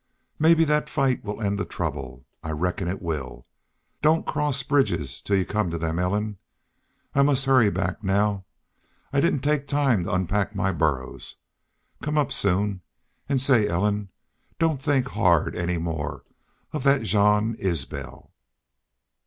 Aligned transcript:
"Mebbe 0.39 0.65
thet 0.65 0.89
fight 0.89 1.23
will 1.23 1.39
end 1.39 1.59
the 1.59 1.63
trouble. 1.63 2.25
I 2.43 2.49
reckon 2.49 2.87
it 2.87 3.03
will. 3.03 3.45
Don't 4.01 4.25
cross 4.25 4.63
bridges 4.63 5.21
till 5.21 5.35
you 5.37 5.45
come 5.45 5.69
to 5.69 5.77
them, 5.77 5.99
Ellen.... 5.99 6.39
I 7.13 7.21
must 7.21 7.45
hurry 7.45 7.69
back 7.69 8.03
now. 8.03 8.43
I 9.13 9.21
didn't 9.21 9.41
take 9.41 9.67
time 9.67 10.05
to 10.05 10.11
unpack 10.15 10.55
my 10.55 10.71
burros. 10.71 11.35
Come 12.01 12.17
up 12.17 12.31
soon.... 12.31 12.81
An', 13.29 13.37
say, 13.37 13.67
Ellen, 13.67 14.09
don't 14.57 14.81
think 14.81 15.09
hard 15.09 15.55
any 15.55 15.77
more 15.77 16.23
of 16.73 16.81
thet 16.81 17.03
Jean 17.03 17.53
Isbel." 17.59 18.31